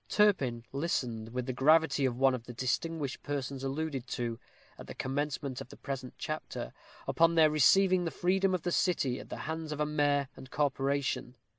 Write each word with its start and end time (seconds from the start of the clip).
Turpin 0.09 0.65
listened 0.71 1.29
with 1.31 1.45
the 1.45 1.53
gravity 1.53 2.05
of 2.05 2.17
one 2.17 2.33
of 2.33 2.45
the 2.45 2.55
distinguished 2.55 3.21
persons 3.21 3.63
alluded 3.63 4.07
to, 4.07 4.39
at 4.79 4.87
the 4.87 4.95
commencement 4.95 5.61
of 5.61 5.69
the 5.69 5.77
present 5.77 6.15
chapter, 6.17 6.73
upon 7.07 7.35
their 7.35 7.51
receiving 7.51 8.03
the 8.05 8.09
freedom 8.09 8.55
of 8.55 8.63
the 8.63 8.71
city 8.71 9.19
at 9.19 9.29
the 9.29 9.37
hands 9.45 9.71
of 9.71 9.79
a 9.79 9.85
mayor 9.85 10.27
and 10.35 10.49
corporation. 10.49 11.35